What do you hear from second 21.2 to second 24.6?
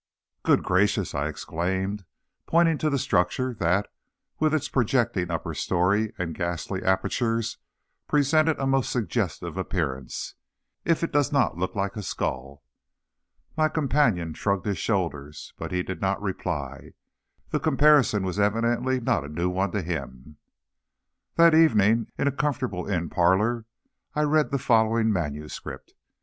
That evening, in a comfortable inn parlor, I read the